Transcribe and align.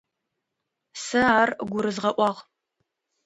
Сэ 1.03 1.19
ар 1.41 1.49
гурызгъэӏуагъ. 1.69 2.39